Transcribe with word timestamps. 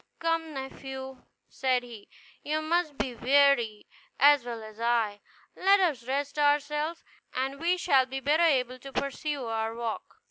"Come, 0.17 0.55
nephew," 0.55 1.25
said 1.47 1.83
he, 1.83 2.09
"you 2.41 2.59
must 2.63 2.97
be 2.97 3.13
weary, 3.13 3.85
as 4.19 4.43
well 4.43 4.63
as 4.63 4.79
I; 4.79 5.21
let 5.55 5.79
us 5.79 6.07
rest 6.07 6.39
ourselves, 6.39 7.03
and 7.35 7.59
we 7.59 7.77
shall 7.77 8.07
be 8.07 8.19
better 8.19 8.41
able 8.41 8.79
to 8.79 8.91
pursue 8.91 9.45
our 9.45 9.75
walk." 9.75 10.17